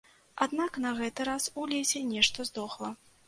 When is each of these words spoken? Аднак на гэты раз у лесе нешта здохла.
Аднак 0.45 0.79
на 0.85 0.93
гэты 0.99 1.27
раз 1.29 1.45
у 1.63 1.67
лесе 1.73 2.03
нешта 2.15 2.49
здохла. 2.53 2.93